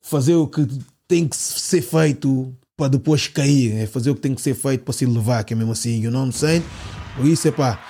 fazer 0.00 0.36
o 0.36 0.46
que 0.46 0.64
tem 1.08 1.26
que 1.26 1.36
ser 1.36 1.82
feito 1.82 2.54
para 2.76 2.90
depois 2.90 3.26
cair. 3.26 3.78
É 3.78 3.86
fazer 3.88 4.10
o 4.10 4.14
que 4.14 4.20
tem 4.20 4.36
que 4.36 4.40
ser 4.40 4.54
feito 4.54 4.84
para 4.84 4.94
se 4.94 5.04
levar, 5.04 5.42
que 5.42 5.54
é 5.54 5.56
mesmo 5.56 5.72
assim, 5.72 6.00
you 6.00 6.08
know 6.12 6.20
what 6.20 6.32
I'm 6.32 6.38
saying? 6.38 6.62
Por 7.16 7.26
isso 7.26 7.48
é 7.48 7.50
pá, 7.50 7.84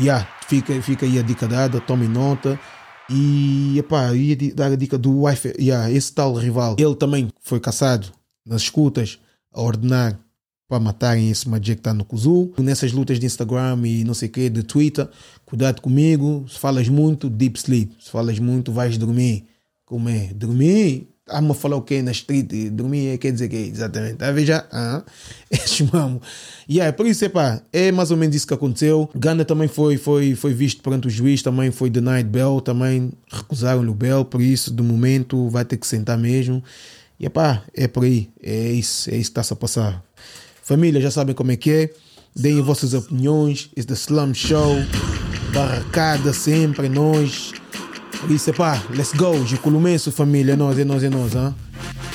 yeah, 0.00 0.26
fica, 0.48 0.80
fica 0.80 1.04
aí 1.04 1.18
a 1.18 1.22
dica 1.22 1.46
dada, 1.46 1.82
tome 1.82 2.08
nota. 2.08 2.58
E 3.10 3.78
epá, 3.78 4.08
eu 4.08 4.16
ia 4.16 4.36
dar 4.54 4.72
a 4.72 4.76
dica 4.76 4.98
do 4.98 5.20
Wi-Fi. 5.20 5.54
Yeah, 5.58 5.90
esse 5.90 6.12
tal 6.12 6.34
rival, 6.34 6.76
ele 6.78 6.94
também 6.94 7.28
foi 7.40 7.58
caçado 7.58 8.08
nas 8.44 8.62
escutas 8.62 9.18
a 9.52 9.62
ordenar 9.62 10.18
para 10.68 10.78
matarem 10.78 11.30
esse 11.30 11.48
Majek 11.48 11.76
que 11.76 11.80
está 11.80 11.94
no 11.94 12.04
Kuzu. 12.04 12.52
Nessas 12.58 12.92
lutas 12.92 13.18
de 13.18 13.24
Instagram 13.24 13.80
e 13.86 14.04
não 14.04 14.12
sei 14.12 14.28
o 14.28 14.32
que, 14.32 14.50
de 14.50 14.62
Twitter, 14.62 15.08
cuidado 15.46 15.80
comigo. 15.80 16.44
Se 16.46 16.58
falas 16.58 16.88
muito, 16.88 17.30
deep 17.30 17.58
sleep. 17.58 17.96
Se 17.98 18.10
falas 18.10 18.38
muito, 18.38 18.70
vais 18.70 18.98
dormir. 18.98 19.46
Como 19.86 20.08
é? 20.10 20.26
Dormir? 20.34 21.08
Ah, 21.28 21.54
falar 21.54 21.76
o 21.76 21.82
que 21.82 22.00
na 22.02 22.12
street? 22.12 22.70
Dormir 22.70 23.18
quer 23.18 23.32
dizer 23.32 23.48
que 23.48 23.56
exatamente. 23.56 24.16
Tá 24.16 24.28
a 24.28 24.32
ver 24.32 24.46
já? 24.46 24.66
Ah, 24.72 25.02
esses 25.50 25.80
mamo. 25.90 26.20
E 26.68 26.74
yeah, 26.76 26.94
por 26.96 27.06
isso, 27.06 27.24
epá, 27.24 27.62
é 27.72 27.92
mais 27.92 28.10
ou 28.10 28.16
menos 28.16 28.36
isso 28.36 28.46
que 28.46 28.54
aconteceu. 28.54 29.08
Gana 29.14 29.44
também 29.44 29.68
foi, 29.68 29.96
foi, 29.96 30.34
foi 30.34 30.52
visto 30.52 30.82
perante 30.82 31.06
o 31.06 31.10
juiz, 31.10 31.42
também 31.42 31.70
foi 31.70 31.90
denied 31.90 32.28
bail, 32.28 32.60
também 32.60 33.12
recusaram-lhe 33.30 33.88
o 33.88 33.94
bail, 33.94 34.24
por 34.24 34.40
isso, 34.40 34.72
de 34.72 34.82
momento, 34.82 35.48
vai 35.48 35.64
ter 35.64 35.76
que 35.76 35.86
sentar 35.86 36.18
mesmo. 36.18 36.62
E 37.18 37.26
epá, 37.26 37.62
é 37.74 37.88
por 37.88 38.04
aí. 38.04 38.28
É 38.42 38.70
isso, 38.70 39.10
é 39.10 39.16
isso 39.16 39.30
que 39.30 39.40
está-se 39.40 39.52
a 39.52 39.56
passar. 39.56 40.02
Família, 40.62 41.00
já 41.00 41.10
sabem 41.10 41.34
como 41.34 41.50
é 41.50 41.56
que 41.56 41.70
é. 41.70 41.90
Deem 42.36 42.60
vossas 42.62 42.94
opiniões. 42.94 43.70
It's 43.76 43.86
the 43.86 43.94
Slum 43.94 44.34
Show. 44.34 44.76
Barracada 45.52 46.32
sempre, 46.32 46.88
nós. 46.88 47.52
Isso 48.28 48.50
é 48.50 48.52
pá, 48.52 48.82
let's 48.90 49.12
go, 49.12 49.46
Jiculumenso, 49.46 50.10
família, 50.10 50.56
nós, 50.56 50.78
é 50.78 50.84
nós, 50.84 51.02
é 51.02 51.08
nós, 51.08 51.34
hein? 51.34 51.54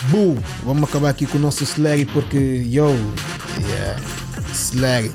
Bu, 0.10 0.38
vamos 0.64 0.90
acabar 0.90 1.10
aqui 1.10 1.26
com 1.26 1.38
o 1.38 1.42
nosso 1.42 1.66
slag 1.66 2.06
porque, 2.08 2.38
yo, 2.38 2.90
yeah. 3.60 4.00
Slag, 4.54 5.12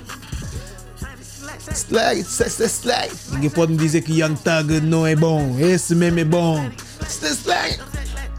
slag, 1.74 2.24
slag. 2.24 3.10
Ninguém 3.32 3.50
pode 3.50 3.72
me 3.72 3.78
dizer 3.78 4.00
que 4.00 4.12
Young 4.20 4.34
Thug 4.36 4.80
não 4.80 5.06
é 5.06 5.14
bom, 5.14 5.56
esse 5.60 5.94
mesmo 5.94 6.20
é 6.20 6.24
bom. 6.24 6.68
Slag, 7.06 7.78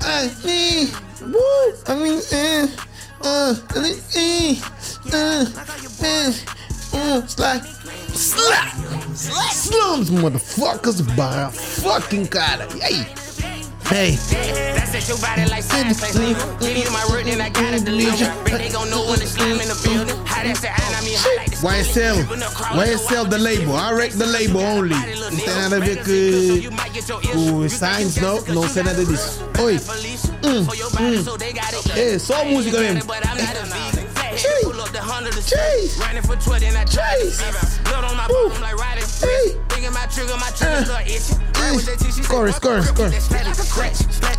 ah, 0.04 0.28
me, 0.44 0.90
woo, 1.22 1.74
I 1.88 1.96
mean, 1.96 2.18
uh, 2.18 2.70
eh, 3.24 3.46
uh, 3.46 3.56
eh, 6.04 6.34
uh, 6.94 7.24
slag. 7.28 7.62
Slap! 8.20 8.99
Slums, 9.20 10.10
motherfuckers, 10.10 11.02
bara 11.02 11.52
fucking 11.52 12.26
cara. 12.26 12.66
E 12.74 12.82
aí? 12.82 13.06
Hey. 13.92 14.18
That's 14.76 14.92
that 14.92 15.10
your 15.10 15.18
body 15.18 15.50
like 15.50 15.64
science. 15.64 16.00
Give 16.60 16.78
you 16.78 16.90
my 16.92 17.04
root 17.12 17.28
and 17.28 17.42
I 17.42 17.50
gotta 17.50 17.82
deliver. 17.84 18.32
But 18.44 18.60
they 18.60 18.70
gon' 18.70 18.90
know 18.90 19.04
when 19.10 19.20
the 19.20 19.26
slam 19.26 19.60
in 19.60 19.68
the 19.68 19.76
building. 19.84 20.16
How 20.26 20.44
that's 20.44 20.62
the 20.62 20.70
I 20.70 21.02
mean, 21.04 21.18
I 21.18 21.36
like 21.36 21.52
YSL. 21.58 22.24
YSL 22.78 23.30
the 23.30 23.40
label. 23.40 23.76
I 23.76 23.92
wreck 23.92 24.12
the 24.12 24.26
label 24.28 24.62
only. 24.62 24.96
Não 24.96 25.36
tem 25.36 25.56
nada 25.56 25.76
a 25.76 25.80
ver 25.80 26.04
com 26.04 27.64
o 27.64 27.70
Science, 27.70 28.22
não. 28.22 28.40
Não 28.54 28.70
sei 28.70 28.84
nada 28.84 29.04
disso. 29.04 29.44
Oi. 29.60 29.82
Hum, 30.46 30.66
hum. 31.00 31.26
É, 31.98 32.18
só 32.20 32.46
música 32.46 32.80
mesmo. 32.80 33.02
Jeez. 34.40 34.64
Pull 34.64 34.82
up 34.82 34.90
the 34.90 35.02
hundred 35.02 35.34
to 35.34 35.44
Jeez. 35.44 36.00
Running 36.00 36.24
for 36.24 36.36
20 36.36 36.66
and 36.66 36.78
I 36.78 36.86
tried 36.86 37.20
Jeez. 37.20 37.84
Blood 37.84 38.04
on 38.06 38.16
my 38.16 38.28
bone, 38.28 38.52
I'm 38.56 38.62
like 38.62 38.78
riding. 38.78 39.04
Hey. 39.20 39.60
Thinking 39.70 39.94
my 39.94 40.06
trigger, 40.08 40.38
my 40.40 40.50
trigger 40.56 40.92
uh. 40.92 41.04
itching. 41.04 41.40
Score, 42.24 42.52
score, 42.52 42.82
score. 42.82 43.12
Slap, 43.12 43.56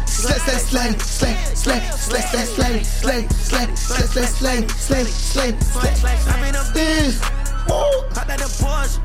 slap, 0.08 0.60
slang, 0.60 0.98
slang, 0.98 0.98
slang, 0.98 1.36
slap, 1.54 1.94
slap, 1.94 2.24
slang, 2.24 2.84
slang, 2.84 2.84
slang, 2.84 3.28
slap, 3.28 3.76
slap, 3.76 4.28
slang, 4.28 4.68
slang, 4.68 5.06
slang, 5.06 5.60
slang. 5.60 6.18
I've 6.28 6.40
been 6.42 6.56
up 6.56 6.72
this. 6.72 7.20
Whoa. 7.68 8.08
Hop 8.14 8.28
at 8.28 8.38
the 8.38 8.44
Porsche. 8.44 8.98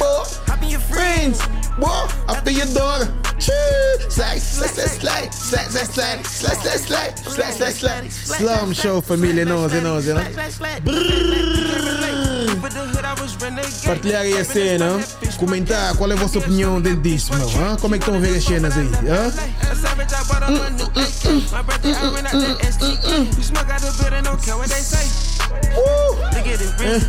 Whoa. 0.00 0.24
Hop 0.46 0.62
in 0.62 0.70
your 0.70 0.80
friends. 0.80 1.42
Whoa. 1.78 2.08
After 2.28 2.50
your 2.50 2.66
daughter. 2.66 3.27
Slum 8.10 8.74
Show 8.74 9.00
família 9.00 9.46
11, 9.46 9.76
11, 9.86 10.12
não? 10.12 10.22
Partilhar 13.84 14.22
aí 14.22 14.38
a 14.38 14.44
cena, 14.44 15.00
comentar 15.36 15.94
qual 15.96 16.10
é 16.10 16.14
a 16.14 16.16
vossa 16.16 16.38
opinião 16.38 16.80
dentro 16.80 17.00
disso, 17.00 17.32
meu. 17.34 17.48
Hein? 17.48 17.76
Como 17.80 17.94
é 17.94 17.98
que 17.98 18.04
estão 18.04 18.16
a 18.16 18.20
ver 18.20 18.36
as 18.36 18.44
cenas 18.44 18.76
aí? 18.76 18.86
Hein? 18.86 19.32
Woo! 25.74 26.16
Look 26.34 26.46
at 26.46 26.60
it, 26.60 26.74
rich. 26.78 27.04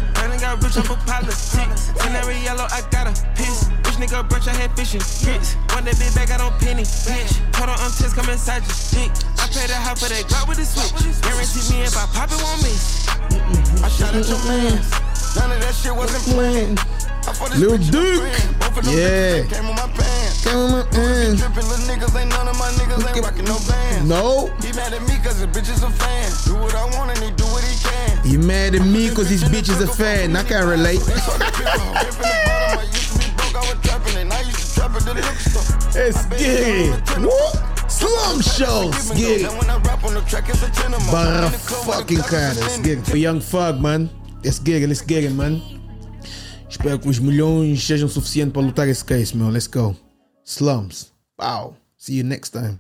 Girl, 2.00 2.68
got 2.92 3.79
Nigga 4.00 4.24
brunch, 4.30 4.48
I 4.48 4.56
had 4.56 4.72
fishing 4.80 5.04
grits. 5.28 5.60
One 5.76 5.84
that 5.84 6.00
big 6.00 6.16
bag, 6.16 6.32
I 6.32 6.40
don't 6.40 6.56
penny. 6.56 6.88
Bitch, 7.04 7.36
hold 7.52 7.68
on, 7.68 7.76
I'm 7.84 7.92
test, 7.92 8.16
come 8.16 8.32
inside 8.32 8.64
your 8.64 8.80
dick. 8.96 9.12
I 9.36 9.44
paid 9.52 9.68
a 9.68 9.76
half 9.76 10.00
for 10.00 10.08
that 10.08 10.24
Glock 10.32 10.48
with 10.48 10.56
the 10.56 10.64
switch. 10.64 10.96
Guarantee 11.20 11.68
me 11.68 11.84
if 11.84 12.00
I 12.00 12.08
pop 12.16 12.32
it, 12.32 12.40
won't 12.40 12.64
miss. 12.64 13.04
I 13.84 13.92
shot 13.92 14.16
at 14.16 14.24
your 14.24 14.40
man. 14.48 14.80
None 15.36 15.52
of 15.52 15.60
that 15.60 15.76
shit 15.76 15.92
wasn't 15.92 16.24
planned. 16.32 16.80
I 17.28 17.36
fought 17.36 17.52
this 17.52 17.60
Lil 17.60 17.76
the 17.76 17.92
Duke. 17.92 18.24
friend. 18.24 18.48
Both 18.64 18.80
of 18.80 18.88
Yeah. 18.88 19.44
Came 19.52 19.68
on 19.68 19.76
my 19.76 19.92
pants. 19.92 20.48
Come 20.48 20.80
on, 20.80 20.88
mm. 20.96 21.36
Drippin' 21.36 21.68
little 21.68 21.84
niggas, 21.92 22.16
ain't 22.16 22.32
none 22.32 22.48
of 22.48 22.56
my 22.56 22.72
niggas 22.80 23.04
ain't 23.04 23.20
rockin' 23.20 23.52
no 23.52 23.60
bands. 23.68 24.08
No, 24.08 24.48
He 24.64 24.72
mad 24.80 24.96
at 24.96 25.04
me 25.04 25.20
cause 25.20 25.44
the 25.44 25.48
bitch 25.52 25.68
is 25.68 25.84
a 25.84 25.92
fan. 25.92 26.32
Do 26.48 26.56
what 26.56 26.72
I 26.72 26.88
want 26.96 27.12
and 27.12 27.20
he 27.20 27.36
do 27.36 27.44
what 27.52 27.68
he 27.68 27.76
can. 27.84 28.16
he 28.24 28.38
mad 28.40 28.80
at 28.80 28.88
me 28.88 29.12
cause 29.12 29.28
his 29.28 29.44
bitch 29.44 29.68
is 29.68 29.84
a 29.84 29.92
fan. 29.92 30.40
I 30.40 30.44
can't 30.48 30.72
relate. 30.72 31.04
It's 35.18 36.26
What? 37.18 37.70
Slum 37.90 38.42
Show, 38.42 38.92
Skig. 38.94 39.48
Barra 41.12 41.50
fucking 41.50 42.22
cara, 42.22 42.54
Skig. 42.70 43.02
Para 43.02 43.18
Young 43.18 43.42
Fog, 43.42 43.80
mano. 43.82 44.10
Esse 44.44 44.62
gig, 44.64 44.84
esse 44.84 45.04
gig, 45.06 45.30
mano. 45.30 45.60
Espero 46.70 47.00
que 47.00 47.10
os 47.10 47.18
milhões 47.18 47.84
sejam 47.84 48.08
suficientes 48.08 48.54
para 48.54 48.62
lutar 48.62 48.88
esse 48.88 49.04
case, 49.04 49.36
man. 49.36 49.50
Let's 49.50 49.68
go. 49.68 49.96
Slums. 50.46 51.12
Wow. 51.40 51.76
See 51.98 52.18
you 52.18 52.24
next 52.24 52.52
time. 52.52 52.68